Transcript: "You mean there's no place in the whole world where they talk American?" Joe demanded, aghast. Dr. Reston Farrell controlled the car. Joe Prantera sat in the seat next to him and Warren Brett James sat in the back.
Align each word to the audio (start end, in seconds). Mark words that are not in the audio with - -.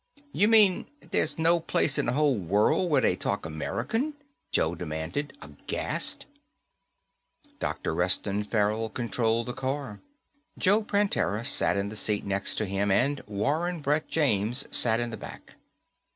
"You 0.33 0.47
mean 0.47 0.87
there's 1.11 1.37
no 1.37 1.59
place 1.59 1.99
in 1.99 2.07
the 2.07 2.13
whole 2.13 2.35
world 2.35 2.89
where 2.89 3.01
they 3.01 3.15
talk 3.15 3.45
American?" 3.45 4.15
Joe 4.51 4.73
demanded, 4.73 5.37
aghast. 5.43 6.25
Dr. 7.59 7.93
Reston 7.93 8.43
Farrell 8.43 8.89
controlled 8.89 9.45
the 9.45 9.53
car. 9.53 9.99
Joe 10.57 10.81
Prantera 10.81 11.45
sat 11.45 11.77
in 11.77 11.89
the 11.89 11.95
seat 11.95 12.25
next 12.25 12.55
to 12.55 12.65
him 12.65 12.89
and 12.89 13.21
Warren 13.27 13.79
Brett 13.79 14.07
James 14.07 14.65
sat 14.75 14.99
in 14.99 15.11
the 15.11 15.17
back. 15.17 15.53